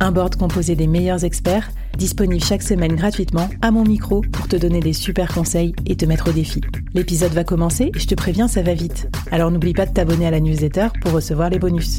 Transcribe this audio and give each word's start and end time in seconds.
Un 0.00 0.12
board 0.12 0.36
composé 0.36 0.76
des 0.76 0.86
meilleurs 0.86 1.24
experts, 1.24 1.70
disponible 1.96 2.44
chaque 2.44 2.62
semaine 2.62 2.94
gratuitement 2.94 3.48
à 3.62 3.72
mon 3.72 3.82
micro 3.82 4.20
pour 4.32 4.46
te 4.46 4.54
donner 4.54 4.78
des 4.78 4.92
super 4.92 5.34
conseils 5.34 5.74
et 5.86 5.96
te 5.96 6.04
mettre 6.04 6.28
au 6.28 6.32
défi. 6.32 6.60
L'épisode 6.94 7.32
va 7.32 7.42
commencer 7.42 7.90
et 7.92 7.98
je 7.98 8.06
te 8.06 8.14
préviens, 8.14 8.46
ça 8.46 8.62
va 8.62 8.74
vite. 8.74 9.08
Alors 9.32 9.50
n'oublie 9.50 9.72
pas 9.72 9.86
de 9.86 9.92
t'abonner 9.92 10.28
à 10.28 10.30
la 10.30 10.38
newsletter 10.38 10.88
pour 11.02 11.10
recevoir 11.10 11.50
les 11.50 11.58
bonus. 11.58 11.98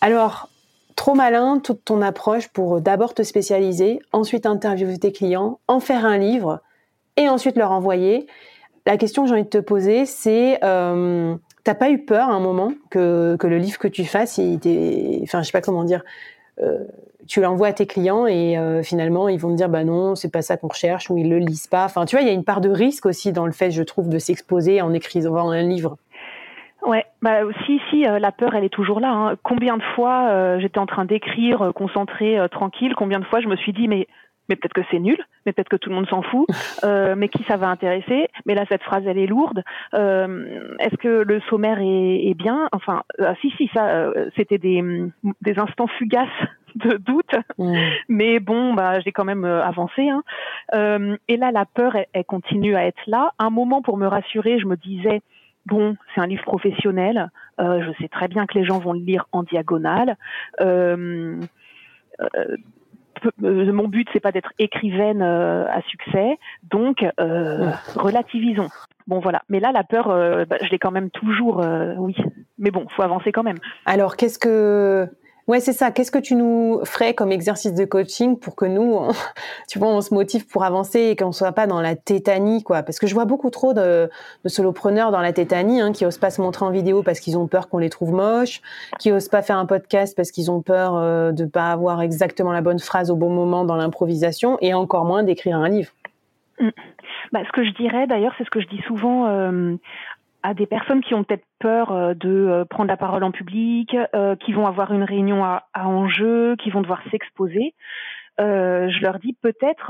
Alors, 0.00 0.48
trop 0.96 1.14
malin 1.14 1.60
toute 1.60 1.84
ton 1.84 2.02
approche 2.02 2.48
pour 2.48 2.80
d'abord 2.80 3.14
te 3.14 3.22
spécialiser, 3.22 4.00
ensuite 4.12 4.46
interviewer 4.46 4.98
tes 4.98 5.12
clients, 5.12 5.60
en 5.68 5.78
faire 5.78 6.04
un 6.04 6.18
livre 6.18 6.60
et 7.16 7.28
ensuite 7.28 7.56
leur 7.56 7.70
envoyer 7.70 8.26
la 8.86 8.96
question 8.96 9.22
que 9.22 9.28
j'ai 9.28 9.34
envie 9.34 9.44
de 9.44 9.48
te 9.48 9.58
poser, 9.58 10.06
c'est 10.06 10.58
euh, 10.62 11.34
t'as 11.64 11.74
pas 11.74 11.90
eu 11.90 12.04
peur 12.04 12.28
à 12.28 12.32
un 12.32 12.40
moment 12.40 12.72
que, 12.90 13.36
que 13.36 13.46
le 13.46 13.58
livre 13.58 13.78
que 13.78 13.88
tu 13.88 14.04
fasses, 14.04 14.38
il 14.38 14.58
enfin 15.22 15.40
je 15.40 15.46
sais 15.46 15.52
pas 15.52 15.62
comment 15.62 15.84
dire, 15.84 16.02
euh, 16.60 16.84
tu 17.26 17.40
l'envoies 17.40 17.68
à 17.68 17.72
tes 17.72 17.86
clients 17.86 18.26
et 18.26 18.58
euh, 18.58 18.82
finalement 18.82 19.28
ils 19.28 19.38
vont 19.38 19.50
te 19.50 19.56
dire 19.56 19.68
bah 19.68 19.84
non 19.84 20.14
c'est 20.14 20.30
pas 20.30 20.42
ça 20.42 20.56
qu'on 20.56 20.68
recherche 20.68 21.10
ou 21.10 21.16
ils 21.16 21.28
le 21.28 21.38
lisent 21.38 21.66
pas. 21.66 21.84
Enfin 21.84 22.04
tu 22.04 22.16
vois 22.16 22.22
il 22.22 22.26
y 22.26 22.30
a 22.30 22.34
une 22.34 22.44
part 22.44 22.60
de 22.60 22.68
risque 22.68 23.06
aussi 23.06 23.32
dans 23.32 23.46
le 23.46 23.52
fait 23.52 23.70
je 23.70 23.82
trouve 23.82 24.08
de 24.08 24.18
s'exposer 24.18 24.82
en 24.82 24.92
écrivant 24.92 25.50
un 25.50 25.62
livre. 25.62 25.96
Ouais, 26.86 27.06
bah 27.22 27.38
si 27.64 27.80
si 27.88 28.06
euh, 28.06 28.18
la 28.18 28.30
peur 28.30 28.54
elle 28.54 28.64
est 28.64 28.68
toujours 28.68 29.00
là. 29.00 29.10
Hein. 29.10 29.36
Combien 29.42 29.78
de 29.78 29.82
fois 29.94 30.28
euh, 30.28 30.60
j'étais 30.60 30.78
en 30.78 30.86
train 30.86 31.06
d'écrire, 31.06 31.72
concentré, 31.74 32.38
tranquille. 32.50 32.94
Combien 32.94 33.20
de 33.20 33.24
fois 33.24 33.40
je 33.40 33.48
me 33.48 33.56
suis 33.56 33.72
dit 33.72 33.88
mais 33.88 34.06
mais 34.48 34.56
peut-être 34.56 34.74
que 34.74 34.82
c'est 34.90 34.98
nul, 34.98 35.18
mais 35.46 35.52
peut-être 35.52 35.68
que 35.68 35.76
tout 35.76 35.90
le 35.90 35.96
monde 35.96 36.08
s'en 36.08 36.22
fout, 36.22 36.46
euh, 36.84 37.14
mais 37.16 37.28
qui 37.28 37.42
ça 37.44 37.56
va 37.56 37.68
intéresser? 37.68 38.28
Mais 38.46 38.54
là, 38.54 38.64
cette 38.68 38.82
phrase, 38.82 39.04
elle 39.06 39.18
est 39.18 39.26
lourde. 39.26 39.62
Euh, 39.94 40.74
Est-ce 40.78 40.96
que 40.96 41.22
le 41.22 41.40
sommaire 41.48 41.78
est, 41.80 42.26
est 42.26 42.34
bien? 42.34 42.68
Enfin, 42.72 43.02
ah, 43.20 43.34
si, 43.40 43.50
si, 43.52 43.70
ça, 43.74 43.88
euh, 43.88 44.30
c'était 44.36 44.58
des, 44.58 44.82
des 45.42 45.58
instants 45.58 45.86
fugaces 45.86 46.28
de 46.74 46.96
doute, 46.96 47.34
mais 48.08 48.40
bon, 48.40 48.74
bah, 48.74 49.00
j'ai 49.00 49.12
quand 49.12 49.24
même 49.24 49.44
euh, 49.44 49.62
avancé. 49.62 50.08
Hein. 50.08 50.22
Euh, 50.74 51.16
et 51.28 51.36
là, 51.36 51.52
la 51.52 51.66
peur, 51.66 51.94
elle, 51.94 52.06
elle, 52.12 52.24
continue 52.24 52.74
à 52.74 52.84
être 52.86 53.00
là. 53.06 53.32
Un 53.38 53.50
moment, 53.50 53.80
pour 53.80 53.96
me 53.96 54.06
rassurer, 54.06 54.58
je 54.58 54.66
me 54.66 54.76
disais, 54.76 55.22
bon, 55.66 55.96
c'est 56.14 56.20
un 56.20 56.26
livre 56.26 56.42
professionnel. 56.42 57.30
je 57.58 57.92
sais 58.00 58.08
très 58.08 58.26
bien 58.26 58.46
que 58.46 58.58
les 58.58 58.64
gens 58.64 58.80
vont 58.80 58.92
le 58.92 59.00
lire 59.00 59.26
en 59.30 59.44
diagonale. 59.44 60.16
Euh, 60.60 61.40
euh, 62.20 62.56
mon 63.40 63.88
but 63.88 64.08
c'est 64.12 64.20
pas 64.20 64.32
d'être 64.32 64.52
écrivaine 64.58 65.22
euh, 65.22 65.66
à 65.68 65.80
succès, 65.82 66.38
donc 66.62 67.04
euh, 67.20 67.70
relativisons. 67.94 68.68
Bon 69.06 69.20
voilà, 69.20 69.42
mais 69.48 69.60
là 69.60 69.72
la 69.72 69.84
peur, 69.84 70.08
bah, 70.46 70.56
je 70.62 70.70
l'ai 70.70 70.78
quand 70.78 70.90
même 70.90 71.10
toujours, 71.10 71.64
oui. 71.98 72.16
Mais 72.58 72.70
bon, 72.70 72.86
faut 72.88 73.02
avancer 73.02 73.32
quand 73.32 73.42
même. 73.42 73.58
Alors 73.84 74.16
qu'est-ce 74.16 74.38
que 74.38 75.08
Ouais, 75.46 75.60
c'est 75.60 75.74
ça. 75.74 75.90
Qu'est-ce 75.90 76.10
que 76.10 76.18
tu 76.18 76.36
nous 76.36 76.80
ferais 76.84 77.12
comme 77.12 77.30
exercice 77.30 77.74
de 77.74 77.84
coaching 77.84 78.38
pour 78.38 78.56
que 78.56 78.64
nous, 78.64 78.98
tu 79.68 79.78
vois, 79.78 79.88
on 79.88 80.00
se 80.00 80.14
motive 80.14 80.46
pour 80.46 80.64
avancer 80.64 81.00
et 81.00 81.16
qu'on 81.16 81.32
soit 81.32 81.52
pas 81.52 81.66
dans 81.66 81.82
la 81.82 81.96
tétanie, 81.96 82.62
quoi? 82.62 82.82
Parce 82.82 82.98
que 82.98 83.06
je 83.06 83.12
vois 83.12 83.26
beaucoup 83.26 83.50
trop 83.50 83.74
de, 83.74 84.08
solopreneurs 84.46 85.10
dans 85.10 85.20
la 85.20 85.34
tétanie, 85.34 85.82
hein, 85.82 85.92
qui 85.92 86.06
osent 86.06 86.18
pas 86.18 86.30
se 86.30 86.40
montrer 86.40 86.64
en 86.64 86.70
vidéo 86.70 87.02
parce 87.02 87.20
qu'ils 87.20 87.36
ont 87.36 87.46
peur 87.46 87.68
qu'on 87.68 87.78
les 87.78 87.90
trouve 87.90 88.12
moches, 88.12 88.62
qui 88.98 89.12
osent 89.12 89.28
pas 89.28 89.42
faire 89.42 89.58
un 89.58 89.66
podcast 89.66 90.16
parce 90.16 90.30
qu'ils 90.30 90.50
ont 90.50 90.62
peur 90.62 90.94
euh, 90.96 91.32
de 91.32 91.44
pas 91.44 91.72
avoir 91.72 92.00
exactement 92.00 92.52
la 92.52 92.62
bonne 92.62 92.78
phrase 92.78 93.10
au 93.10 93.16
bon 93.16 93.28
moment 93.28 93.64
dans 93.64 93.76
l'improvisation, 93.76 94.56
et 94.62 94.72
encore 94.72 95.04
moins 95.04 95.24
d'écrire 95.24 95.58
un 95.58 95.68
livre. 95.68 95.92
Mmh. 96.58 96.70
Bah, 97.32 97.40
ce 97.46 97.52
que 97.52 97.64
je 97.64 97.70
dirais 97.72 98.06
d'ailleurs, 98.06 98.32
c'est 98.38 98.44
ce 98.44 98.50
que 98.50 98.60
je 98.60 98.68
dis 98.68 98.80
souvent 98.86 99.26
euh, 99.26 99.76
à 100.44 100.52
des 100.52 100.66
personnes 100.66 101.00
qui 101.00 101.14
ont 101.14 101.24
peut-être 101.24 101.46
peur 101.58 101.90
euh, 101.90 102.12
de 102.12 102.28
euh, 102.28 102.64
prendre 102.66 102.90
la 102.90 102.98
parole 102.98 103.24
en 103.24 103.30
public, 103.32 103.96
euh, 104.14 104.36
qui 104.36 104.52
vont 104.52 104.66
avoir 104.66 104.92
une 104.92 105.02
réunion 105.02 105.42
à, 105.42 105.64
à 105.72 105.88
enjeu, 105.88 106.54
qui 106.56 106.68
vont 106.68 106.82
devoir 106.82 107.00
s'exposer. 107.10 107.74
je 108.38 109.02
leur 109.02 109.18
dis 109.20 109.32
peut-être 109.40 109.86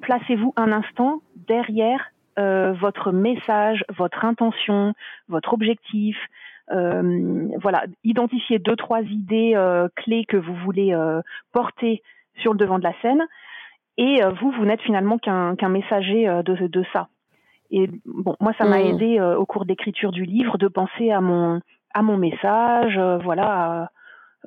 placez-vous 0.00 0.52
un 0.56 0.72
instant 0.72 1.20
derrière 1.36 2.10
votre 2.36 3.12
message, 3.12 3.84
votre 3.96 4.24
intention, 4.24 4.94
votre 5.28 5.52
objectif. 5.52 6.16
voilà, 6.68 7.84
identifiez 8.02 8.58
deux 8.58 8.76
trois 8.76 9.02
idées 9.02 9.54
clés 9.96 10.24
que 10.24 10.38
vous 10.38 10.54
voulez 10.64 10.96
porter 11.52 12.02
sur 12.36 12.52
le 12.52 12.58
devant 12.58 12.78
de 12.78 12.84
la 12.84 12.94
scène. 13.02 13.26
Et 13.98 14.22
vous, 14.40 14.50
vous 14.52 14.64
n'êtes 14.64 14.80
finalement 14.80 15.18
qu'un 15.18 15.54
qu'un 15.56 15.68
messager 15.68 16.24
de, 16.26 16.66
de 16.66 16.84
ça. 16.94 17.08
Et 17.70 17.88
bon, 18.04 18.36
moi, 18.40 18.52
ça 18.58 18.64
m'a 18.64 18.78
mmh. 18.78 18.86
aidé 18.86 19.18
euh, 19.18 19.36
au 19.36 19.46
cours 19.46 19.64
d'écriture 19.64 20.12
du 20.12 20.24
livre 20.24 20.58
de 20.58 20.68
penser 20.68 21.10
à 21.10 21.20
mon 21.20 21.60
à 21.92 22.02
mon 22.02 22.16
message, 22.16 22.96
euh, 22.98 23.18
voilà, 23.18 23.90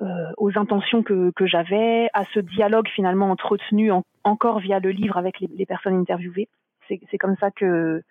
euh, 0.02 0.06
aux 0.38 0.58
intentions 0.58 1.02
que, 1.02 1.30
que 1.36 1.46
j'avais, 1.46 2.08
à 2.14 2.24
ce 2.32 2.40
dialogue 2.40 2.88
finalement 2.88 3.30
entretenu 3.30 3.92
encore 4.24 4.60
via 4.60 4.78
le 4.80 4.90
livre 4.90 5.18
avec 5.18 5.40
les, 5.40 5.48
les 5.54 5.66
personnes 5.66 5.94
interviewées. 5.94 6.48
C'est 6.88 7.18
comme 7.18 7.36
ça 7.40 7.50
que 7.50 8.02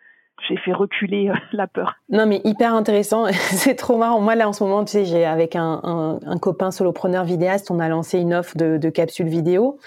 j'ai 0.47 0.57
fait 0.57 0.73
reculer 0.73 1.31
la 1.51 1.67
peur. 1.67 1.95
Non, 2.09 2.25
mais 2.25 2.41
hyper 2.43 2.73
intéressant. 2.73 3.25
c'est 3.31 3.75
trop 3.75 3.97
marrant. 3.97 4.19
Moi, 4.19 4.35
là, 4.35 4.47
en 4.47 4.53
ce 4.53 4.63
moment, 4.63 4.83
tu 4.83 4.91
sais, 4.91 5.05
j'ai 5.05 5.25
avec 5.25 5.55
un, 5.55 5.79
un, 5.83 6.19
un, 6.25 6.37
copain 6.37 6.71
solopreneur 6.71 7.23
vidéaste, 7.23 7.69
on 7.69 7.79
a 7.79 7.87
lancé 7.87 8.19
une 8.19 8.33
offre 8.33 8.57
de, 8.57 8.77
de 8.77 8.89
capsules 8.89 9.27
vidéo. 9.27 9.77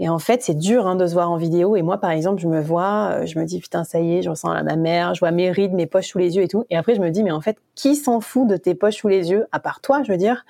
Et 0.00 0.08
en 0.08 0.18
fait, 0.18 0.42
c'est 0.42 0.54
dur 0.54 0.86
hein, 0.86 0.96
de 0.96 1.06
se 1.06 1.12
voir 1.12 1.30
en 1.30 1.36
vidéo. 1.36 1.76
Et 1.76 1.82
moi, 1.82 1.98
par 1.98 2.10
exemple, 2.10 2.40
je 2.40 2.48
me 2.48 2.60
vois, 2.60 3.10
euh, 3.12 3.26
je 3.26 3.38
me 3.38 3.44
dis 3.44 3.60
putain, 3.60 3.84
ça 3.84 4.00
y 4.00 4.16
est, 4.16 4.22
je 4.22 4.30
ressens 4.30 4.52
la 4.52 4.62
ma 4.62 4.76
mère, 4.76 5.14
je 5.14 5.20
vois 5.20 5.30
mes 5.30 5.50
rides, 5.50 5.74
mes 5.74 5.86
poches 5.86 6.08
sous 6.08 6.18
les 6.18 6.36
yeux 6.36 6.42
et 6.42 6.48
tout. 6.48 6.64
Et 6.70 6.76
après, 6.76 6.94
je 6.94 7.00
me 7.00 7.10
dis 7.10 7.22
mais 7.22 7.30
en 7.30 7.42
fait, 7.42 7.58
qui 7.74 7.94
s'en 7.94 8.20
fout 8.20 8.48
de 8.48 8.56
tes 8.56 8.74
poches 8.74 8.96
sous 8.96 9.08
les 9.08 9.30
yeux 9.30 9.46
à 9.52 9.60
part 9.60 9.80
toi 9.82 10.02
Je 10.02 10.10
veux 10.10 10.18
dire, 10.18 10.46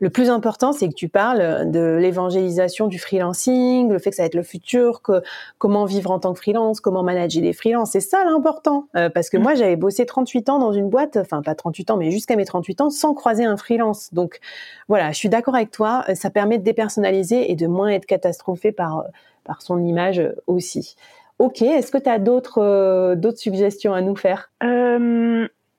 le 0.00 0.10
plus 0.10 0.30
important, 0.30 0.72
c'est 0.72 0.88
que 0.88 0.94
tu 0.94 1.08
parles 1.08 1.70
de 1.70 1.96
l'évangélisation 1.96 2.86
du 2.86 2.98
freelancing, 2.98 3.90
le 3.90 3.98
fait 3.98 4.10
que 4.10 4.16
ça 4.16 4.22
va 4.22 4.26
être 4.26 4.36
le 4.36 4.44
futur, 4.44 5.02
que 5.02 5.22
comment 5.58 5.84
vivre 5.86 6.10
en 6.12 6.20
tant 6.20 6.32
que 6.32 6.38
freelance, 6.38 6.80
comment 6.80 7.02
manager 7.02 7.42
des 7.42 7.52
freelances. 7.52 7.90
C'est 7.90 8.00
ça 8.00 8.24
l'important. 8.24 8.86
Euh, 8.96 9.10
parce 9.10 9.28
que 9.28 9.36
mm. 9.36 9.42
moi, 9.42 9.54
j'avais 9.54 9.76
bossé 9.76 10.06
38 10.06 10.50
ans 10.50 10.58
dans 10.60 10.72
une 10.72 10.88
boîte, 10.88 11.16
enfin 11.16 11.42
pas 11.42 11.56
38 11.56 11.90
ans, 11.90 11.96
mais 11.96 12.10
jusqu'à 12.12 12.36
mes 12.36 12.44
38 12.44 12.80
ans, 12.80 12.90
sans 12.90 13.14
croiser 13.14 13.44
un 13.44 13.56
freelance. 13.56 14.14
Donc 14.14 14.38
voilà, 14.86 15.10
je 15.10 15.16
suis 15.16 15.28
d'accord 15.28 15.56
avec 15.56 15.72
toi. 15.72 16.04
Euh, 16.08 16.14
ça 16.14 16.30
permet 16.30 16.58
de 16.58 16.64
dépersonnaliser 16.64 17.50
et 17.50 17.56
de 17.56 17.66
moins 17.66 17.88
être 17.88 18.06
catastrophé 18.06 18.70
par, 18.70 19.04
par 19.42 19.62
son 19.62 19.82
image 19.82 20.22
aussi. 20.46 20.94
Ok, 21.40 21.62
est-ce 21.62 21.90
que 21.90 21.98
tu 21.98 22.10
as 22.10 22.18
d'autres 22.18 22.60
euh, 22.62 23.14
d'autres 23.14 23.38
suggestions 23.38 23.94
à 23.94 24.00
nous 24.00 24.16
faire? 24.16 24.50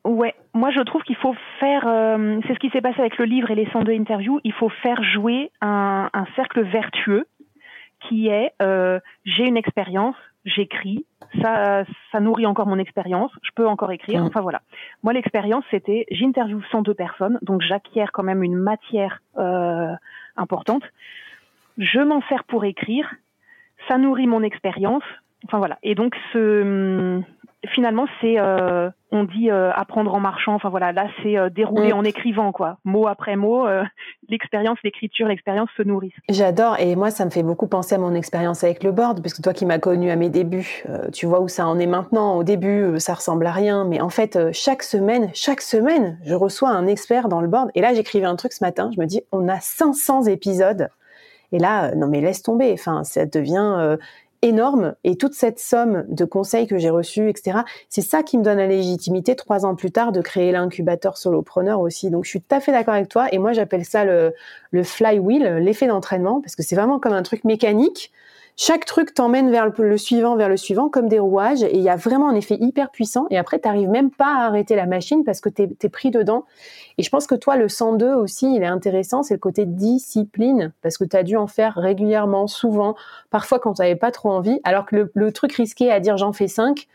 Ouais, 0.05 0.33
moi 0.53 0.71
je 0.71 0.79
trouve 0.81 1.03
qu'il 1.03 1.17
faut 1.17 1.35
faire, 1.59 1.85
euh, 1.85 2.39
c'est 2.47 2.53
ce 2.53 2.59
qui 2.59 2.69
s'est 2.69 2.81
passé 2.81 2.99
avec 2.99 3.17
le 3.17 3.25
livre 3.25 3.51
et 3.51 3.55
les 3.55 3.69
102 3.71 3.91
interviews, 3.91 4.39
il 4.45 4.53
faut 4.53 4.69
faire 4.69 5.03
jouer 5.03 5.51
un, 5.61 6.09
un 6.13 6.25
cercle 6.35 6.63
vertueux 6.63 7.27
qui 8.07 8.29
est 8.29 8.53
euh, 8.61 8.99
j'ai 9.25 9.45
une 9.45 9.57
expérience, 9.57 10.15
j'écris, 10.45 11.05
ça, 11.41 11.83
ça 12.13 12.19
nourrit 12.21 12.45
encore 12.45 12.65
mon 12.65 12.79
expérience, 12.79 13.31
je 13.43 13.49
peux 13.53 13.67
encore 13.67 13.91
écrire, 13.91 14.23
enfin 14.23 14.39
voilà. 14.39 14.61
Moi 15.03 15.11
l'expérience 15.11 15.65
c'était 15.69 16.05
j'interviewe 16.11 16.63
102 16.71 16.93
personnes, 16.93 17.37
donc 17.41 17.61
j'acquiers 17.61 18.05
quand 18.13 18.23
même 18.23 18.41
une 18.41 18.55
matière 18.55 19.21
euh, 19.37 19.93
importante, 20.37 20.83
je 21.77 21.99
m'en 21.99 22.21
sers 22.29 22.45
pour 22.45 22.63
écrire, 22.63 23.13
ça 23.89 23.97
nourrit 23.97 24.27
mon 24.27 24.43
expérience, 24.43 25.03
enfin 25.45 25.57
voilà. 25.57 25.77
Et 25.83 25.93
donc 25.93 26.15
ce 26.31 27.21
finalement, 27.67 28.05
c'est 28.21 28.39
euh, 28.39 28.89
on 29.11 29.23
dit 29.23 29.49
euh, 29.51 29.71
apprendre 29.73 30.13
en 30.13 30.19
marchant. 30.19 30.53
Enfin 30.53 30.69
voilà, 30.69 30.91
là 30.91 31.07
c'est 31.21 31.37
euh, 31.37 31.49
dérouler 31.49 31.91
mm. 31.91 31.97
en 31.97 32.03
écrivant 32.03 32.51
quoi, 32.51 32.77
mot 32.85 33.07
après 33.07 33.35
mot. 33.35 33.67
l'expérience, 34.29 34.77
l'écriture, 34.83 35.27
l'expérience 35.27 35.69
se 35.75 35.83
nourrissent. 35.83 36.13
J'adore 36.29 36.79
et 36.79 36.95
moi 36.95 37.11
ça 37.11 37.25
me 37.25 37.29
fait 37.29 37.43
beaucoup 37.43 37.67
penser 37.67 37.95
à 37.95 37.97
mon 37.97 38.13
expérience 38.13 38.63
avec 38.63 38.83
le 38.83 38.91
board 38.91 39.21
parce 39.21 39.33
que 39.33 39.41
toi 39.41 39.53
qui 39.53 39.65
m'as 39.65 39.79
connu 39.79 40.09
à 40.09 40.15
mes 40.15 40.29
débuts, 40.29 40.83
tu 41.13 41.25
vois 41.25 41.41
où 41.41 41.47
ça 41.47 41.67
en 41.67 41.79
est 41.79 41.87
maintenant. 41.87 42.35
Au 42.35 42.43
début, 42.43 42.99
ça 42.99 43.13
ressemble 43.13 43.45
à 43.45 43.51
rien, 43.51 43.85
mais 43.85 43.99
en 43.99 44.09
fait 44.09 44.51
chaque 44.53 44.83
semaine, 44.83 45.29
chaque 45.33 45.61
semaine, 45.61 46.17
je 46.23 46.35
reçois 46.35 46.69
un 46.69 46.87
expert 46.87 47.27
dans 47.27 47.41
le 47.41 47.47
board. 47.47 47.71
Et 47.75 47.81
là 47.81 47.93
j'écrivais 47.93 48.25
un 48.25 48.35
truc 48.35 48.53
ce 48.53 48.63
matin, 48.63 48.89
je 48.95 49.01
me 49.01 49.05
dis 49.05 49.21
on 49.31 49.47
a 49.47 49.59
500 49.59 50.25
épisodes. 50.25 50.89
Et 51.51 51.57
là, 51.57 51.95
non 51.95 52.07
mais 52.07 52.21
laisse 52.21 52.43
tomber. 52.43 52.71
Enfin, 52.73 53.03
ça 53.03 53.25
devient 53.25 53.97
énorme 54.41 54.95
et 55.03 55.15
toute 55.15 55.33
cette 55.33 55.59
somme 55.59 56.05
de 56.07 56.25
conseils 56.25 56.67
que 56.67 56.77
j'ai 56.77 56.89
reçus, 56.89 57.29
etc., 57.29 57.59
c'est 57.89 58.01
ça 58.01 58.23
qui 58.23 58.37
me 58.37 58.43
donne 58.43 58.57
la 58.57 58.67
légitimité 58.67 59.35
trois 59.35 59.65
ans 59.65 59.75
plus 59.75 59.91
tard 59.91 60.11
de 60.11 60.21
créer 60.21 60.51
l'incubateur 60.51 61.17
solopreneur 61.17 61.79
aussi. 61.79 62.09
Donc 62.09 62.25
je 62.25 62.29
suis 62.29 62.41
tout 62.41 62.55
à 62.55 62.59
fait 62.59 62.71
d'accord 62.71 62.93
avec 62.93 63.09
toi 63.09 63.27
et 63.31 63.37
moi 63.37 63.53
j'appelle 63.53 63.85
ça 63.85 64.05
le, 64.05 64.33
le 64.71 64.83
flywheel, 64.83 65.57
l'effet 65.57 65.87
d'entraînement, 65.87 66.41
parce 66.41 66.55
que 66.55 66.63
c'est 66.63 66.75
vraiment 66.75 66.99
comme 66.99 67.13
un 67.13 67.23
truc 67.23 67.43
mécanique 67.43 68.11
chaque 68.61 68.83
truc 68.83 69.13
t'emmène 69.13 69.49
vers 69.51 69.71
le, 69.77 69.97
suivant, 69.97 70.35
vers 70.35 70.49
le 70.49 70.57
suivant, 70.57 70.89
comme 70.89 71.07
des 71.07 71.17
rouages, 71.17 71.63
et 71.63 71.77
il 71.77 71.81
y 71.81 71.87
a 71.87 71.95
vraiment 71.95 72.27
un 72.27 72.35
effet 72.35 72.57
hyper 72.59 72.91
puissant, 72.91 73.25
et 73.29 73.37
après, 73.37 73.57
tu 73.57 73.69
même 73.87 74.11
pas 74.11 74.35
à 74.35 74.47
arrêter 74.47 74.75
la 74.75 74.85
machine 74.85 75.23
parce 75.23 75.39
que 75.39 75.47
tu 75.47 75.61
es, 75.81 75.89
pris 75.89 76.11
dedans. 76.11 76.43
Et 76.97 77.03
je 77.03 77.09
pense 77.09 77.25
que 77.25 77.35
toi, 77.35 77.55
le 77.55 77.69
102 77.69 78.13
aussi, 78.13 78.53
il 78.53 78.61
est 78.61 78.67
intéressant, 78.67 79.23
c'est 79.23 79.35
le 79.35 79.39
côté 79.39 79.65
discipline, 79.65 80.73
parce 80.81 80.97
que 80.97 81.05
tu 81.05 81.15
as 81.15 81.23
dû 81.23 81.37
en 81.37 81.47
faire 81.47 81.75
régulièrement, 81.75 82.47
souvent, 82.47 82.95
parfois 83.29 83.59
quand 83.59 83.75
tu 83.75 83.81
n'avais 83.81 83.95
pas 83.95 84.11
trop 84.11 84.29
envie, 84.29 84.59
alors 84.65 84.85
que 84.85 85.09
le, 85.13 85.31
truc 85.31 85.53
risqué 85.53 85.89
à 85.89 86.01
dire 86.01 86.17
j'en 86.17 86.33
fais 86.33 86.49
5, 86.49 86.85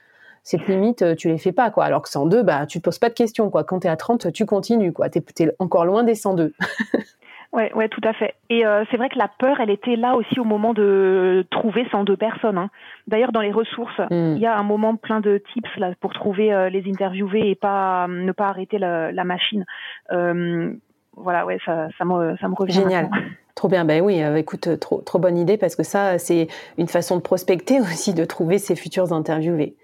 c'est 0.43 0.59
que 0.59 0.71
limite, 0.71 1.01
euh, 1.01 1.15
tu 1.15 1.29
les 1.29 1.39
fais 1.39 1.53
pas, 1.53 1.71
quoi. 1.71 1.87
Alors 1.87 2.03
que 2.03 2.11
102, 2.11 2.43
bah, 2.43 2.67
tu 2.67 2.79
te 2.79 2.85
poses 2.85 2.99
pas 2.99 3.09
de 3.09 3.15
questions, 3.15 3.49
quoi. 3.49 3.65
Quand 3.65 3.81
tu 3.81 3.87
es 3.87 3.91
à 3.91 3.97
30, 3.97 4.31
tu 4.35 4.45
continues, 4.45 4.93
quoi. 4.93 5.09
Tu 5.09 5.23
es, 5.41 5.57
encore 5.59 5.87
loin 5.87 6.03
des 6.03 6.15
102. 6.15 6.53
Ouais, 7.55 7.73
ouais, 7.75 7.89
tout 7.89 8.01
à 8.03 8.13
fait. 8.13 8.35
Et 8.51 8.67
euh, 8.67 8.85
c'est 8.91 8.97
vrai 8.97 9.09
que 9.09 9.17
la 9.17 9.29
peur, 9.29 9.61
elle 9.61 9.71
était 9.71 9.95
là 9.95 10.17
aussi 10.17 10.41
au 10.41 10.45
moment 10.45 10.75
de 10.75 11.47
trouver 11.53 11.87
102 11.89 12.17
personnes. 12.17 12.59
Hein. 12.59 12.69
D'ailleurs, 13.07 13.31
dans 13.31 13.41
les 13.41 13.53
ressources, 13.53 13.97
hmm. 14.11 14.35
il 14.35 14.39
y 14.39 14.47
a 14.47 14.59
un 14.59 14.65
moment 14.65 14.97
plein 14.97 15.21
de 15.21 15.41
tips 15.53 15.77
là 15.77 15.93
pour 16.01 16.13
trouver 16.13 16.53
euh, 16.53 16.69
les 16.69 16.83
interviewés 16.91 17.51
et 17.51 17.55
pas 17.55 18.09
ne 18.09 18.33
pas 18.33 18.49
arrêter 18.49 18.79
la, 18.79 19.13
la 19.13 19.23
machine. 19.23 19.65
Euh, 20.11 20.75
voilà, 21.17 21.47
ouais, 21.47 21.61
ça, 21.65 21.87
ça 21.97 22.05
me, 22.05 22.37
ça 22.39 22.49
me 22.49 22.57
revient. 22.57 22.73
Génial. 22.73 23.09
Trop 23.55 23.69
bien, 23.69 23.85
ben 23.85 24.03
oui, 24.03 24.21
euh, 24.21 24.35
écoute, 24.35 24.81
trop, 24.81 25.01
trop 25.01 25.21
bonne 25.21 25.39
idée 25.39 25.57
parce 25.57 25.77
que 25.77 25.85
ça, 25.85 26.19
c'est 26.19 26.49
une 26.77 26.89
façon 26.89 27.17
de 27.17 27.23
prospecter 27.23 27.79
aussi, 27.81 28.13
de 28.13 28.25
trouver 28.25 28.59
ses 28.59 28.75
futurs 28.75 29.13
interviewés. 29.13 29.77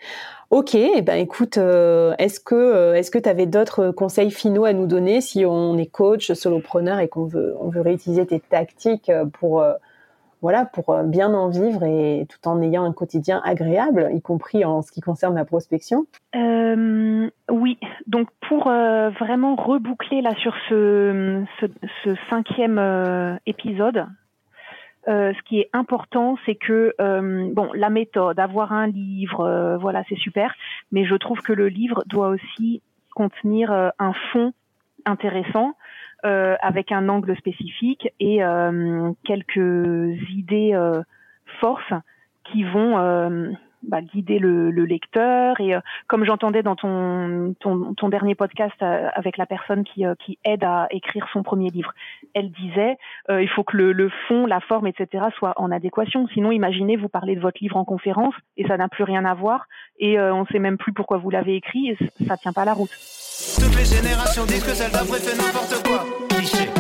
Ok, 0.51 0.75
eh 0.75 1.01
ben 1.01 1.15
écoute, 1.15 1.59
euh, 1.59 2.13
est-ce 2.19 2.41
que 2.41 2.57
euh, 2.57 3.01
tu 3.01 3.29
avais 3.29 3.47
d'autres 3.47 3.93
conseils 3.93 4.33
finaux 4.33 4.65
à 4.65 4.73
nous 4.73 4.89
donner 4.89 5.21
si 5.21 5.47
on 5.47 5.79
est 5.79 5.87
coach, 5.87 6.33
solopreneur 6.33 6.99
et 6.99 7.07
qu'on 7.07 7.25
veut 7.25 7.55
on 7.61 7.69
veut 7.69 7.81
réutiliser 7.81 8.27
tes 8.27 8.41
tactiques 8.41 9.13
pour 9.35 9.65
voilà 10.43 10.65
pour 10.65 11.05
bien 11.05 11.35
en 11.35 11.51
vivre 11.51 11.85
et 11.85 12.27
tout 12.29 12.49
en 12.49 12.61
ayant 12.63 12.83
un 12.83 12.93
quotidien 12.93 13.41
agréable, 13.45 14.11
y 14.13 14.21
compris 14.21 14.65
en 14.65 14.83
ce 14.83 14.91
qui 14.91 15.01
concerne 15.01 15.37
la 15.37 15.45
prospection? 15.45 16.07
Oui, 16.35 17.79
donc 18.09 18.29
pour 18.49 18.65
vraiment 18.65 19.55
reboucler 19.55 20.21
là 20.21 20.35
sur 20.43 20.55
ce 20.69 21.45
cinquième 22.29 23.39
épisode, 23.47 24.05
euh, 25.09 25.33
ce 25.33 25.43
qui 25.43 25.61
est 25.61 25.71
important, 25.73 26.37
c'est 26.45 26.57
que 26.57 26.95
euh, 27.01 27.49
bon, 27.53 27.71
la 27.75 27.89
méthode, 27.89 28.39
avoir 28.39 28.73
un 28.73 28.87
livre, 28.87 29.41
euh, 29.41 29.79
voilà, 29.79 30.03
c'est 30.09 30.19
super, 30.19 30.55
mais 30.93 31.07
je 31.07 31.15
trouve 31.15 31.41
que 31.41 31.53
le 31.53 31.69
livre 31.69 32.03
doit 32.07 32.29
aussi 32.29 32.83
contenir 33.15 33.73
un 33.99 34.13
fond 34.33 34.53
intéressant 35.05 35.75
avec 36.23 36.93
un 36.93 37.09
angle 37.09 37.37
spécifique 37.37 38.09
et 38.21 38.41
quelques 39.25 40.17
idées 40.31 40.79
forces 41.61 41.93
qui 42.45 42.63
vont 42.63 43.57
bah, 43.83 44.01
guider 44.01 44.39
le, 44.39 44.71
le, 44.71 44.85
lecteur. 44.85 45.61
Et 45.61 45.75
euh, 45.75 45.81
comme 46.07 46.25
j'entendais 46.25 46.63
dans 46.63 46.77
ton, 46.77 47.55
ton, 47.61 47.95
ton, 47.95 48.09
dernier 48.09 48.35
podcast 48.35 48.75
euh, 48.83 49.09
avec 49.15 49.37
la 49.37 49.47
personne 49.47 49.85
qui, 49.85 50.05
euh, 50.05 50.15
qui 50.25 50.39
aide 50.45 50.65
à 50.65 50.87
écrire 50.91 51.27
son 51.33 51.43
premier 51.43 51.71
livre, 51.71 51.93
elle 52.35 52.51
disait 52.51 52.97
il 53.29 53.49
faut 53.49 53.65
que 53.65 53.77
le, 53.77 53.93
le, 53.93 54.11
fond, 54.29 54.47
la 54.47 54.61
forme, 54.61 54.87
etc. 54.87 55.25
soit 55.37 55.55
en 55.57 55.71
adéquation. 55.71 56.27
Sinon, 56.29 56.51
imaginez, 56.51 56.97
vous 56.97 57.09
parlez 57.09 57.37
de 57.37 57.41
votre 57.41 57.59
livre 57.61 57.77
en 57.77 57.85
conférence 57.85 58.35
et 58.57 58.67
ça 58.67 58.77
n'a 58.77 58.89
plus 58.89 59.05
rien 59.05 59.25
à 59.25 59.35
voir 59.35 59.67
et 59.99 60.19
on 60.19 60.41
ne 60.41 60.47
sait 60.47 60.59
même 60.59 60.79
plus 60.79 60.93
pourquoi 60.93 61.19
vous 61.19 61.31
l'avez 61.31 61.57
écrit 61.57 61.91
et 61.91 61.97
ça 62.27 62.37
tient 62.37 62.53
pas 62.53 62.65
la 62.65 62.75
route. 62.75 62.91
Toutes 62.91 63.77
les 63.77 63.85
générations 63.85 64.45
disent 64.45 64.65
que 64.65 64.75
celle 64.75 64.93
n'importe 64.93 65.87
quoi. 65.87 66.80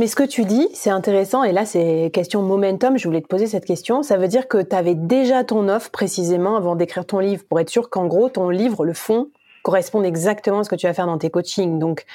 Mais 0.00 0.06
ce 0.06 0.16
que 0.16 0.24
tu 0.24 0.44
dis, 0.44 0.68
c'est 0.74 0.90
intéressant, 0.90 1.44
et 1.44 1.52
là, 1.52 1.64
c'est 1.64 2.10
question 2.12 2.42
momentum, 2.42 2.98
je 2.98 3.06
voulais 3.06 3.20
te 3.20 3.28
poser 3.28 3.46
cette 3.46 3.64
question. 3.64 4.02
Ça 4.02 4.16
veut 4.16 4.28
dire 4.28 4.48
que 4.48 4.62
tu 4.62 4.74
avais 4.74 4.94
déjà 4.94 5.44
ton 5.44 5.68
offre 5.68 5.90
précisément 5.90 6.56
avant 6.56 6.74
d'écrire 6.74 7.06
ton 7.06 7.20
livre, 7.20 7.44
pour 7.48 7.60
être 7.60 7.70
sûr 7.70 7.90
qu'en 7.90 8.06
gros, 8.06 8.28
ton 8.28 8.48
livre, 8.48 8.84
le 8.84 8.94
fond, 8.94 9.28
corresponde 9.62 10.04
exactement 10.04 10.60
à 10.60 10.64
ce 10.64 10.70
que 10.70 10.74
tu 10.74 10.86
vas 10.86 10.94
faire 10.94 11.06
dans 11.06 11.18
tes 11.18 11.30
coachings. 11.30 11.78
Donc, 11.78 12.06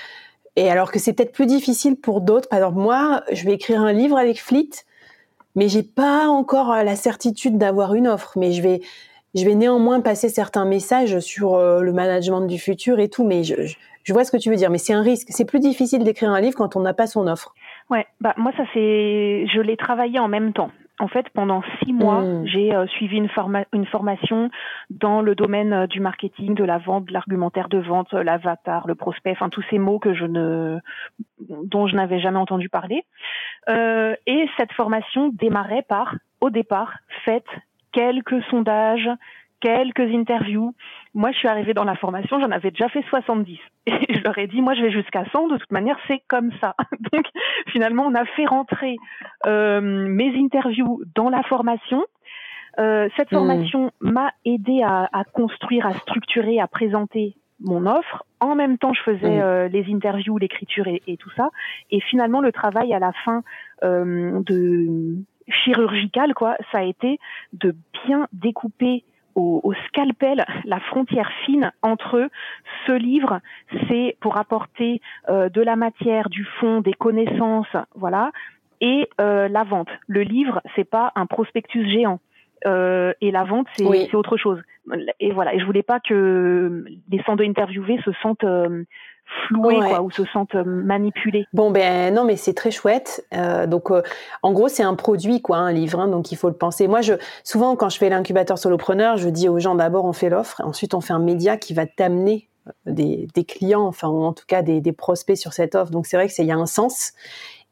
et 0.55 0.69
alors 0.69 0.91
que 0.91 0.99
c'est 0.99 1.13
peut-être 1.13 1.31
plus 1.31 1.45
difficile 1.45 1.95
pour 1.95 2.21
d'autres. 2.21 2.47
Par 2.49 2.59
exemple, 2.59 2.79
moi, 2.79 3.23
je 3.31 3.45
vais 3.45 3.53
écrire 3.53 3.81
un 3.81 3.93
livre 3.93 4.17
avec 4.17 4.41
Fleet, 4.41 4.69
mais 5.55 5.69
j'ai 5.69 5.83
pas 5.83 6.27
encore 6.27 6.75
la 6.75 6.95
certitude 6.95 7.57
d'avoir 7.57 7.93
une 7.93 8.07
offre. 8.07 8.33
Mais 8.37 8.51
je 8.51 8.61
vais, 8.61 8.81
je 9.33 9.45
vais 9.45 9.55
néanmoins 9.55 10.01
passer 10.01 10.29
certains 10.29 10.65
messages 10.65 11.19
sur 11.19 11.55
euh, 11.55 11.81
le 11.81 11.93
management 11.93 12.41
du 12.41 12.57
futur 12.57 12.99
et 12.99 13.09
tout. 13.09 13.25
Mais 13.25 13.43
je, 13.43 14.13
vois 14.13 14.23
ce 14.23 14.31
que 14.31 14.37
tu 14.37 14.49
veux 14.49 14.55
dire. 14.55 14.69
Mais 14.69 14.77
c'est 14.77 14.93
un 14.93 15.01
risque. 15.01 15.27
C'est 15.29 15.45
plus 15.45 15.59
difficile 15.59 16.03
d'écrire 16.03 16.29
un 16.29 16.39
livre 16.39 16.55
quand 16.55 16.75
on 16.75 16.81
n'a 16.81 16.93
pas 16.93 17.07
son 17.07 17.27
offre. 17.27 17.53
Ouais, 17.89 18.07
bah 18.19 18.33
moi 18.37 18.51
ça 18.57 18.63
c'est, 18.73 19.47
je 19.47 19.61
l'ai 19.61 19.77
travaillé 19.77 20.19
en 20.19 20.27
même 20.27 20.53
temps. 20.53 20.71
En 20.97 21.09
fait, 21.09 21.29
pendant 21.31 21.61
six 21.83 21.91
mois, 21.91 22.21
mmh. 22.21 22.45
j'ai 22.47 22.73
euh, 22.73 22.87
suivi 22.87 23.17
une, 23.17 23.27
forma 23.27 23.65
une 23.73 23.85
formation 23.85 24.49
dans 24.89 25.21
le 25.21 25.35
domaine 25.35 25.87
du 25.87 25.99
marketing, 25.99 26.55
de 26.55 26.63
la 26.63 26.77
vente, 26.77 27.05
de 27.05 27.11
l'argumentaire 27.11 27.67
de 27.67 27.79
vente, 27.79 28.13
l'avatar, 28.13 28.87
le 28.87 28.95
prospect, 28.95 29.31
enfin 29.31 29.49
tous 29.49 29.63
ces 29.69 29.77
mots 29.77 29.99
que 29.99 30.13
je 30.13 30.23
ne, 30.23 30.79
dont 31.49 31.87
je 31.87 31.97
n'avais 31.97 32.21
jamais 32.21 32.39
entendu 32.39 32.69
parler. 32.69 33.03
Euh, 33.67 34.15
et 34.25 34.47
cette 34.55 34.71
formation 34.71 35.29
démarrait 35.33 35.85
par, 35.87 36.15
au 36.39 36.49
départ, 36.49 36.93
faites 37.25 37.43
quelques 37.91 38.41
sondages, 38.45 39.09
quelques 39.65 40.13
interviews. 40.13 40.75
Moi, 41.15 41.31
je 41.31 41.37
suis 41.37 41.47
arrivée 41.47 41.73
dans 41.73 41.83
la 41.83 41.95
formation, 41.95 42.39
j'en 42.39 42.51
avais 42.51 42.69
déjà 42.69 42.87
fait 42.89 43.03
70. 43.09 43.57
Et 43.87 44.13
je 44.13 44.23
leur 44.23 44.37
ai 44.37 44.47
dit, 44.47 44.61
moi, 44.61 44.75
je 44.75 44.81
vais 44.81 44.91
jusqu'à 44.91 45.25
100, 45.31 45.47
de 45.47 45.57
toute 45.57 45.71
manière, 45.71 45.97
c'est 46.07 46.21
comme 46.27 46.51
ça. 46.61 46.75
Donc, 47.11 47.25
finalement, 47.67 48.03
on 48.05 48.13
a 48.13 48.25
fait 48.25 48.45
rentrer 48.45 48.97
euh, 49.47 49.81
mes 49.81 50.37
interviews 50.37 51.01
dans 51.15 51.29
la 51.29 51.41
formation. 51.43 52.05
Euh, 52.77 53.07
cette 53.17 53.31
mmh. 53.31 53.35
formation 53.35 53.91
m'a 54.01 54.31
aidé 54.43 54.83
à, 54.83 55.09
à, 55.11 55.23
construire, 55.23 55.87
à 55.87 55.93
structurer, 55.93 56.59
à 56.59 56.67
présenter 56.67 57.35
mon 57.59 57.85
offre. 57.87 58.25
En 58.39 58.53
même 58.55 58.77
temps, 58.77 58.93
je 58.93 59.01
faisais 59.01 59.37
mm. 59.37 59.41
euh, 59.41 59.67
les 59.69 59.85
interviews, 59.93 60.37
l'écriture 60.37 60.85
et, 60.87 61.17
tout 61.17 61.31
ça. 61.37 61.49
Et 61.89 62.01
finalement, 62.01 62.41
le 62.41 62.51
travail 62.51 62.93
à 62.93 62.99
la 62.99 63.13
fin 63.23 63.43
euh, 63.83 64.41
de 64.41 65.15
chirurgical, 65.47 66.33
quoi, 66.33 66.57
ça 66.71 66.79
a 66.79 66.83
été 66.83 67.17
de 67.53 67.73
bien 68.05 68.27
découper 68.33 69.05
au, 69.35 69.73
scalpel 69.87 70.45
la 70.63 70.79
frontière 70.79 71.29
fine 71.45 71.71
entre 71.81 72.29
ce 72.87 72.91
livre, 72.93 73.41
c'est 73.87 74.17
pour 74.21 74.37
apporter 74.37 75.01
euh, 75.29 75.49
de 75.49 75.61
la 75.61 75.75
matière, 75.75 76.29
du 76.29 76.45
fond, 76.59 76.81
des 76.81 76.93
connaissances, 76.93 77.75
voilà, 77.95 78.31
et 78.81 79.09
la 79.17 79.63
vente. 79.63 79.89
Le 80.07 80.21
livre, 80.21 80.61
c'est 80.75 80.89
pas 80.89 81.11
un 81.15 81.25
prospectus 81.25 81.89
géant. 81.89 82.19
Euh, 82.65 83.13
et 83.21 83.31
la 83.31 83.43
vente 83.43 83.67
c'est 83.73 84.15
autre 84.15 84.37
chose. 84.37 84.61
Et 85.19 85.31
voilà, 85.31 85.53
et 85.53 85.59
je 85.59 85.65
voulais 85.65 85.83
pas 85.83 85.99
que 85.99 86.85
les 87.11 87.21
102 87.23 87.43
interviewés 87.43 87.99
se 88.03 88.11
sentent 88.21 88.45
euh, 89.25 89.47
floués 89.47 89.79
quoi, 89.79 90.01
ou 90.01 90.11
se 90.11 90.25
sentent 90.25 90.55
euh, 90.55 90.63
manipulés. 90.63 91.45
Bon 91.53 91.71
ben 91.71 92.13
non 92.13 92.23
mais 92.23 92.35
c'est 92.35 92.53
très 92.53 92.71
chouette. 92.71 93.25
Euh, 93.33 93.67
donc 93.67 93.89
en 94.43 94.51
gros 94.53 94.67
c'est 94.67 94.83
un 94.83 94.95
produit 94.95 95.41
quoi, 95.41 95.57
un 95.57 95.71
livre, 95.71 95.99
hein, 95.99 96.07
donc 96.07 96.31
il 96.31 96.35
faut 96.35 96.49
le 96.49 96.55
penser. 96.55 96.87
Moi 96.87 97.01
je 97.01 97.13
souvent 97.43 97.75
quand 97.75 97.89
je 97.89 97.97
fais 97.97 98.09
l'incubateur 98.09 98.57
solopreneur, 98.57 99.17
je 99.17 99.29
dis 99.29 99.49
aux 99.49 99.59
gens 99.59 99.75
d'abord 99.75 100.05
on 100.05 100.13
fait 100.13 100.29
l'offre, 100.29 100.61
ensuite 100.63 100.93
on 100.93 101.01
fait 101.01 101.13
un 101.13 101.19
média 101.19 101.57
qui 101.57 101.73
va 101.73 101.85
t'amener 101.85 102.47
des, 102.87 103.27
des, 103.35 103.43
clients, 103.43 103.85
enfin 103.85 104.07
en 104.07 104.33
tout 104.33 104.45
cas 104.47 104.63
des, 104.63 104.81
des 104.81 104.91
prospects 104.91 105.37
sur 105.37 105.53
cette 105.53 105.75
offre. 105.75 105.91
Donc 105.91 106.07
c'est 106.07 106.17
vrai 106.17 106.27
que 106.27 106.33
il 106.37 106.45
y 106.45 106.51
a 106.51 106.57
un 106.57 106.65
sens. 106.65 107.13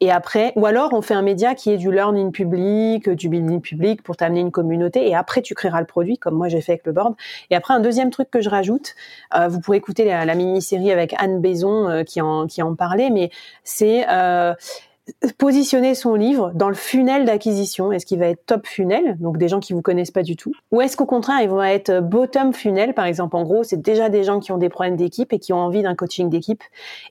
Et 0.03 0.11
après, 0.11 0.51
ou 0.57 0.65
alors 0.65 0.91
on 0.91 1.01
fait 1.01 1.13
un 1.13 1.21
média 1.21 1.55
qui 1.55 1.71
est 1.71 1.77
du 1.77 1.89
learning 1.89 2.33
public, 2.33 3.09
du 3.09 3.29
building 3.29 3.61
public 3.61 4.03
pour 4.03 4.17
t'amener 4.17 4.41
une 4.41 4.51
communauté. 4.51 5.07
Et 5.07 5.15
après, 5.15 5.41
tu 5.41 5.55
créeras 5.55 5.79
le 5.79 5.85
produit, 5.85 6.17
comme 6.17 6.35
moi 6.35 6.49
j'ai 6.49 6.59
fait 6.59 6.73
avec 6.73 6.85
le 6.85 6.91
board. 6.91 7.15
Et 7.49 7.55
après, 7.55 7.73
un 7.73 7.79
deuxième 7.79 8.09
truc 8.09 8.29
que 8.29 8.41
je 8.41 8.49
rajoute, 8.49 8.95
euh, 9.33 9.47
vous 9.47 9.61
pourrez 9.61 9.77
écouter 9.77 10.03
la, 10.03 10.35
mini-série 10.35 10.91
avec 10.91 11.15
Anne 11.19 11.39
Baison 11.39 11.87
euh, 11.87 12.03
qui 12.03 12.19
en 12.19 12.47
qui 12.47 12.61
en 12.61 12.75
parlait, 12.75 13.11
mais 13.11 13.31
c'est 13.63 14.05
euh, 14.09 14.53
positionner 15.37 15.95
son 15.95 16.15
livre 16.15 16.51
dans 16.55 16.69
le 16.69 16.75
funnel 16.75 17.25
d'acquisition 17.25 17.91
Est-ce 17.91 18.05
qu'il 18.05 18.19
va 18.19 18.27
être 18.27 18.45
top 18.45 18.67
funnel, 18.67 19.17
donc 19.19 19.37
des 19.37 19.47
gens 19.47 19.59
qui 19.59 19.73
vous 19.73 19.81
connaissent 19.81 20.11
pas 20.11 20.23
du 20.23 20.35
tout, 20.35 20.51
ou 20.71 20.81
est-ce 20.81 20.95
qu'au 20.95 21.05
contraire 21.05 21.41
ils 21.41 21.49
vont 21.49 21.61
être 21.61 21.99
bottom 21.99 22.53
funnel, 22.53 22.93
par 22.93 23.05
exemple? 23.05 23.35
En 23.35 23.43
gros, 23.43 23.63
c'est 23.63 23.81
déjà 23.81 24.09
des 24.09 24.23
gens 24.23 24.39
qui 24.39 24.51
ont 24.51 24.57
des 24.57 24.69
problèmes 24.69 24.95
d'équipe 24.95 25.33
et 25.33 25.39
qui 25.39 25.53
ont 25.53 25.57
envie 25.57 25.81
d'un 25.81 25.95
coaching 25.95 26.29
d'équipe. 26.29 26.63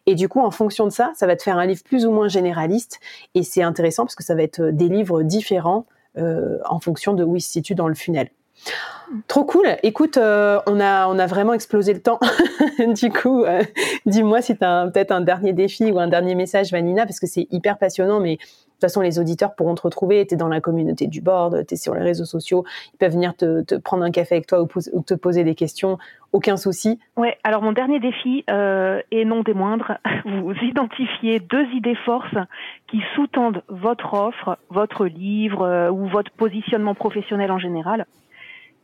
Et 0.06 0.14
du 0.14 0.28
coup, 0.28 0.40
en 0.40 0.50
fonction 0.50 0.84
de 0.86 0.92
ça, 0.92 1.12
ça 1.14 1.26
va 1.26 1.36
te 1.36 1.42
faire 1.42 1.58
un 1.58 1.66
livre 1.66 1.82
plus 1.84 2.06
ou 2.06 2.10
moins 2.10 2.28
généraliste. 2.28 2.98
Et 3.34 3.42
c'est 3.42 3.62
intéressant 3.62 4.04
parce 4.04 4.14
que 4.14 4.24
ça 4.24 4.34
va 4.34 4.42
être 4.42 4.62
des 4.70 4.88
livres 4.88 5.22
différents 5.22 5.86
euh, 6.18 6.58
en 6.66 6.80
fonction 6.80 7.14
de 7.14 7.24
où 7.24 7.36
ils 7.36 7.40
se 7.40 7.50
situent 7.50 7.74
dans 7.74 7.88
le 7.88 7.94
funnel. 7.94 8.28
Trop 9.28 9.44
cool. 9.44 9.66
Écoute, 9.82 10.16
euh, 10.16 10.60
on 10.66 10.80
a 10.80 11.06
on 11.08 11.18
a 11.18 11.26
vraiment 11.26 11.52
explosé 11.52 11.92
le 11.92 12.00
temps. 12.00 12.18
du 12.94 13.10
coup, 13.10 13.44
euh, 13.44 13.62
dis-moi 14.06 14.40
si 14.40 14.56
tu 14.56 14.64
as 14.64 14.88
peut-être 14.92 15.12
un 15.12 15.20
dernier 15.20 15.52
défi 15.52 15.90
ou 15.90 15.98
un 15.98 16.08
dernier 16.08 16.34
message, 16.34 16.70
Vanina, 16.70 17.04
parce 17.04 17.20
que 17.20 17.26
c'est 17.26 17.46
hyper 17.50 17.78
passionnant. 17.78 18.20
Mais 18.20 18.36
de 18.36 18.40
toute 18.40 18.80
façon, 18.80 19.00
les 19.00 19.18
auditeurs 19.18 19.54
pourront 19.54 19.74
te 19.74 19.82
retrouver. 19.82 20.26
Tu 20.26 20.34
es 20.34 20.36
dans 20.36 20.48
la 20.48 20.60
communauté 20.60 21.06
du 21.06 21.20
board, 21.20 21.66
tu 21.66 21.74
es 21.74 21.76
sur 21.76 21.94
les 21.94 22.02
réseaux 22.02 22.24
sociaux. 22.24 22.64
Ils 22.94 22.96
peuvent 22.96 23.12
venir 23.12 23.36
te, 23.36 23.76
prendre 23.76 24.02
un 24.02 24.10
café 24.10 24.36
avec 24.36 24.46
toi 24.46 24.62
ou, 24.62 25.02
te 25.02 25.14
poser 25.14 25.44
des 25.44 25.54
questions. 25.54 25.98
Aucun 26.32 26.56
souci. 26.56 26.98
Ouais. 27.16 27.36
Alors 27.44 27.60
mon 27.60 27.72
dernier 27.72 28.00
défi, 28.00 28.44
euh, 28.50 29.00
et 29.10 29.26
non 29.26 29.42
des 29.42 29.54
moindres, 29.54 29.98
vous 30.24 30.54
identifiez 30.62 31.38
deux 31.38 31.66
idées 31.74 31.98
forces 32.06 32.34
qui 32.88 33.00
sous-tendent 33.14 33.62
votre 33.68 34.14
offre, 34.14 34.58
votre 34.70 35.06
livre 35.06 35.90
ou 35.90 36.06
votre 36.08 36.30
positionnement 36.32 36.94
professionnel 36.94 37.50
en 37.50 37.58
général 37.58 38.06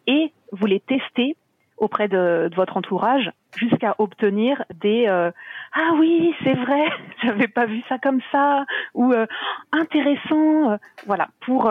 et 0.08 0.32
vous 0.50 0.66
les 0.66 0.80
testez 0.80 1.36
auprès 1.76 2.08
de, 2.08 2.50
votre 2.56 2.76
entourage 2.76 3.30
jusqu'à 3.56 3.94
obtenir 3.98 4.64
des 4.82 5.06
euh, 5.06 5.30
ah 5.74 5.92
oui 5.96 6.34
c'est 6.42 6.54
vrai 6.54 6.88
j'avais 7.22 7.46
pas 7.46 7.66
vu 7.66 7.82
ça 7.88 7.98
comme 7.98 8.20
ça 8.32 8.64
ou 8.94 9.12
euh, 9.12 9.26
intéressant 9.70 10.72
euh, 10.72 10.76
voilà 11.06 11.28
pour 11.46 11.70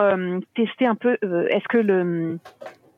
tester 0.56 0.86
un 0.86 0.94
peu 0.94 1.18
est-ce 1.50 1.68
que 1.68 1.78
le 1.78 2.38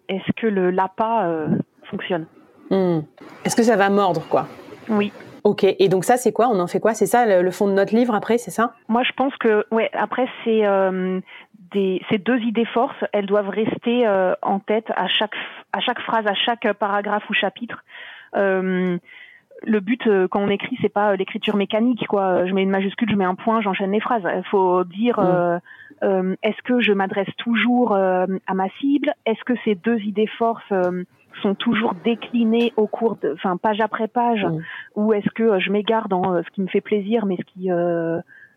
est-ce 0.09 0.33
que 0.37 0.47
le 0.47 0.71
lapin 0.71 1.49
fonctionne. 1.85 2.27
Hmm. 2.71 3.01
est-ce 3.45 3.57
que 3.57 3.63
ça 3.65 3.77
va 3.77 3.91
mordre 3.91 4.23
quoi? 4.29 4.47
Oui. 4.89 5.13
Ok, 5.43 5.65
et 5.65 5.89
donc 5.89 6.05
ça 6.05 6.17
c'est 6.17 6.33
quoi? 6.33 6.49
On 6.49 6.61
en 6.61 6.67
fait 6.67 6.81
quoi? 6.81 6.95
C'est 6.95 7.07
ça 7.07 7.43
le, 7.43 7.51
fond 7.51 7.67
de 7.67 7.73
notre 7.73 7.95
livre 7.95 8.15
après, 8.15 8.39
c'est 8.39 8.51
ça? 8.51 8.75
Moi 8.89 9.03
je 9.03 9.13
pense 9.13 9.35
que 9.37 9.65
ouais 9.71 9.91
après 9.95 10.29
c'est 10.45 10.63
ces 11.73 12.19
deux 12.19 12.39
idées 12.41 12.65
forces, 12.65 13.05
elles 13.13 13.27
doivent 13.27 13.49
rester 13.49 14.07
euh, 14.07 14.35
en 14.43 14.59
tête 14.59 14.91
à 14.97 15.09
chaque, 15.09 15.35
à 15.73 15.81
chaque 15.81 16.01
phrase, 16.01 16.27
à 16.27 16.35
chaque 16.35 16.73
paragraphe 16.75 17.29
ou 17.31 17.35
chapitre. 17.35 17.85
Euh, 18.37 18.99
le 19.63 19.81
but 19.81 20.07
euh, 20.07 20.27
quand 20.27 20.41
on 20.41 20.49
écrit, 20.49 20.79
c'est 20.81 20.93
pas 20.93 21.15
l'écriture 21.17 21.57
mécanique, 21.57 22.07
quoi. 22.07 22.47
Je 22.47 22.53
mets 22.53 22.63
une 22.63 22.71
majuscule, 22.71 23.11
je 23.11 23.17
mets 23.17 23.25
un 23.25 23.35
point, 23.35 23.61
j'enchaîne 23.61 23.93
les 23.93 24.01
phrases. 24.01 24.23
Il 24.25 24.45
faut 24.51 24.85
dire 24.85 25.19
est-ce 26.03 26.63
que 26.63 26.81
je 26.81 26.93
m'adresse 26.93 27.35
toujours 27.37 27.95
à 27.95 28.55
ma 28.55 28.69
cible? 28.81 29.13
Est-ce 29.27 29.45
que 29.45 29.53
ces 29.65 29.75
deux 29.75 29.99
idées 30.01 30.29
forces 30.39 30.73
sont 31.43 31.55
toujours 31.55 31.95
déclinées 32.05 32.73
au 32.77 32.87
cours 32.87 33.17
de, 33.17 33.33
enfin 33.35 33.57
page 33.57 33.81
après 33.81 34.09
page, 34.09 34.47
ou 34.97 35.13
est-ce 35.13 35.29
que 35.31 35.61
je 35.61 35.71
m'égare 35.71 36.09
dans 36.09 36.43
ce 36.43 36.51
qui 36.51 36.63
me 36.63 36.67
fait 36.67 36.81
plaisir, 36.81 37.27
mais 37.27 37.37
ce 37.37 37.45
qui 37.45 37.71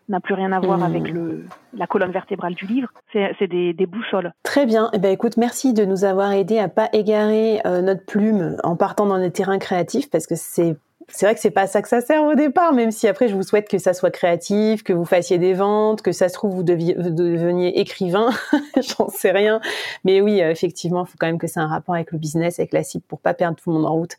n'a 0.08 0.20
plus 0.20 0.34
rien 0.34 0.52
à 0.52 0.60
voir 0.60 0.82
avec 0.82 1.10
hmm. 1.10 1.14
le, 1.14 1.44
la 1.74 1.86
colonne 1.86 2.12
vertébrale 2.12 2.54
du 2.54 2.66
livre. 2.66 2.88
C'est 3.12 3.46
des, 3.46 3.72
des, 3.72 3.86
boussoles. 3.86 4.32
Très 4.42 4.66
bien. 4.66 4.90
Eh 4.92 4.98
ben, 4.98 5.10
écoute, 5.12 5.36
merci 5.36 5.72
de 5.72 5.84
nous 5.84 6.04
avoir 6.04 6.32
aidé 6.32 6.58
à 6.58 6.68
pas 6.68 6.88
égarer 6.92 7.60
euh, 7.66 7.80
notre 7.80 8.04
plume 8.04 8.56
en 8.64 8.76
partant 8.76 9.06
dans 9.06 9.16
les 9.16 9.30
terrains 9.30 9.58
créatifs 9.58 10.10
parce 10.10 10.26
que 10.26 10.34
c'est 10.34 10.76
c'est 11.08 11.26
vrai 11.26 11.34
que 11.34 11.40
c'est 11.40 11.50
pas 11.50 11.66
ça 11.66 11.82
que 11.82 11.88
ça 11.88 12.00
sert 12.00 12.22
au 12.24 12.34
départ, 12.34 12.72
même 12.72 12.90
si 12.90 13.06
après 13.08 13.28
je 13.28 13.34
vous 13.34 13.42
souhaite 13.42 13.68
que 13.68 13.78
ça 13.78 13.92
soit 13.92 14.10
créatif, 14.10 14.82
que 14.82 14.92
vous 14.92 15.04
fassiez 15.04 15.38
des 15.38 15.52
ventes, 15.52 16.02
que 16.02 16.12
ça 16.12 16.28
se 16.28 16.34
trouve 16.34 16.54
vous, 16.54 16.62
deviez, 16.62 16.94
vous 16.94 17.10
deveniez 17.10 17.78
écrivain, 17.78 18.30
j'en 18.76 19.08
sais 19.08 19.30
rien. 19.30 19.60
Mais 20.04 20.20
oui, 20.20 20.40
euh, 20.40 20.50
effectivement, 20.50 21.04
il 21.04 21.10
faut 21.10 21.16
quand 21.18 21.26
même 21.26 21.38
que 21.38 21.46
c'est 21.46 21.60
un 21.60 21.66
rapport 21.66 21.94
avec 21.94 22.12
le 22.12 22.18
business, 22.18 22.58
avec 22.58 22.72
la 22.72 22.82
cible 22.82 23.04
pour 23.06 23.20
pas 23.20 23.34
perdre 23.34 23.56
tout 23.56 23.70
le 23.70 23.76
monde 23.76 23.86
en 23.86 23.92
route. 23.92 24.16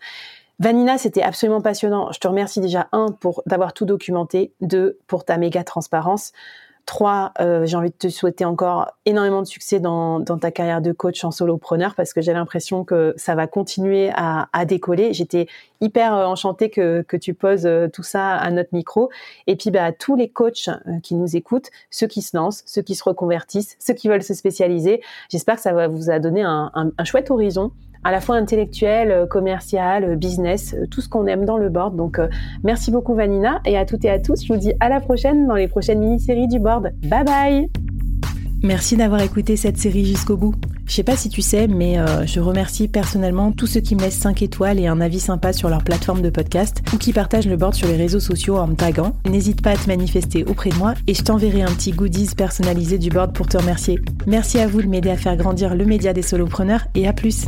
Vanina, 0.59 0.97
c'était 0.97 1.21
absolument 1.21 1.61
passionnant. 1.61 2.11
Je 2.11 2.19
te 2.19 2.27
remercie 2.27 2.61
déjà, 2.61 2.87
un, 2.91 3.07
pour 3.11 3.43
d'avoir 3.45 3.73
tout 3.73 3.85
documenté, 3.85 4.53
deux, 4.61 4.99
pour 5.07 5.25
ta 5.25 5.37
méga 5.37 5.63
transparence. 5.63 6.31
Trois, 6.85 7.33
euh, 7.41 7.65
j'ai 7.65 7.75
envie 7.75 7.89
de 7.89 7.95
te 7.95 8.09
souhaiter 8.09 8.45
encore 8.45 8.91
énormément 9.05 9.41
de 9.41 9.47
succès 9.47 9.79
dans, 9.79 10.23
ta 10.23 10.51
carrière 10.51 10.81
de 10.81 10.91
coach 10.91 11.23
en 11.23 11.31
solopreneur 11.31 11.95
parce 11.95 12.13
que 12.13 12.21
j'ai 12.21 12.31
l'impression 12.31 12.85
que 12.85 13.15
ça 13.17 13.33
va 13.33 13.47
continuer 13.47 14.11
à, 14.13 14.47
décoller. 14.65 15.11
J'étais 15.11 15.47
hyper 15.81 16.13
euh, 16.13 16.25
enchantée 16.25 16.69
que, 16.69 17.03
tu 17.17 17.33
poses 17.33 17.65
euh, 17.65 17.87
tout 17.87 18.03
ça 18.03 18.35
à 18.35 18.51
notre 18.51 18.69
micro. 18.71 19.09
Et 19.47 19.55
puis, 19.55 19.71
bah, 19.71 19.91
tous 19.93 20.15
les 20.15 20.29
coachs 20.29 20.69
qui 21.01 21.15
nous 21.15 21.35
écoutent, 21.35 21.71
ceux 21.89 22.07
qui 22.07 22.21
se 22.21 22.37
lancent, 22.37 22.61
ceux 22.67 22.83
qui 22.83 22.93
se 22.93 23.03
reconvertissent, 23.03 23.75
ceux 23.79 23.95
qui 23.95 24.07
veulent 24.07 24.23
se 24.23 24.35
spécialiser, 24.35 25.01
j'espère 25.29 25.55
que 25.55 25.61
ça 25.61 25.73
va 25.73 25.87
vous 25.87 26.11
a 26.11 26.19
donné 26.19 26.43
un 26.43 26.93
chouette 27.03 27.31
horizon 27.31 27.71
à 28.05 28.11
la 28.11 28.21
fois 28.21 28.35
intellectuel, 28.35 29.11
euh, 29.11 29.25
commercial, 29.25 30.03
euh, 30.03 30.15
business, 30.15 30.75
euh, 30.75 30.85
tout 30.85 31.01
ce 31.01 31.09
qu'on 31.09 31.25
aime 31.25 31.43
dans 31.43 31.57
le 31.57 31.69
board. 31.69 31.95
Donc 31.95 32.19
merci 32.63 32.91
beaucoup 32.91 33.15
Vanina 33.15 33.59
et 33.65 33.77
à 33.77 33.85
toutes 33.85 34.05
et 34.05 34.09
à 34.09 34.19
tous. 34.19 34.45
Je 34.45 34.53
vous 34.53 34.59
dis 34.59 34.73
à 34.79 34.87
la 34.87 35.01
prochaine 35.01 35.47
dans 35.47 35.55
les 35.55 35.67
prochaines 35.67 35.99
mini-séries 35.99 36.47
du 36.47 36.59
board. 36.59 36.91
Bye 37.03 37.25
bye 37.25 37.94
Merci 38.63 38.97
d'avoir 38.97 39.21
écouté 39.21 39.57
cette 39.57 39.77
série 39.77 40.05
jusqu'au 40.05 40.37
bout. 40.37 40.55
Je 40.87 40.93
sais 40.93 41.03
pas 41.03 41.15
si 41.15 41.29
tu 41.29 41.41
sais, 41.41 41.67
mais 41.67 41.97
je 42.25 42.39
remercie 42.39 42.87
personnellement 42.87 43.51
tous 43.51 43.67
ceux 43.67 43.79
qui 43.79 43.95
me 43.95 44.01
laissent 44.01 44.19
5 44.19 44.41
étoiles 44.41 44.79
et 44.79 44.87
un 44.87 45.01
avis 45.01 45.19
sympa 45.19 45.51
sur 45.53 45.69
leur 45.69 45.83
plateforme 45.83 46.21
de 46.21 46.29
podcast 46.29 46.81
ou 46.93 46.97
qui 46.97 47.11
partagent 47.11 47.47
le 47.47 47.57
board 47.57 47.73
sur 47.73 47.87
les 47.87 47.95
réseaux 47.95 48.19
sociaux 48.19 48.57
en 48.57 48.67
me 48.67 48.75
taguant. 48.75 49.15
N'hésite 49.27 49.61
pas 49.61 49.71
à 49.71 49.77
te 49.77 49.87
manifester 49.87 50.43
auprès 50.45 50.69
de 50.69 50.75
moi 50.75 50.93
et 51.07 51.13
je 51.13 51.23
t'enverrai 51.23 51.63
un 51.63 51.71
petit 51.71 51.91
goodies 51.91 52.35
personnalisé 52.35 52.97
du 52.97 53.09
board 53.09 53.33
pour 53.33 53.47
te 53.47 53.57
remercier. 53.57 53.99
Merci 54.27 54.59
à 54.59 54.67
vous 54.67 54.81
de 54.81 54.87
m'aider 54.87 55.09
à 55.09 55.17
faire 55.17 55.37
grandir 55.37 55.75
le 55.75 55.85
média 55.85 56.13
des 56.13 56.21
solopreneurs 56.21 56.85
et 56.93 57.07
à 57.07 57.13
plus. 57.13 57.47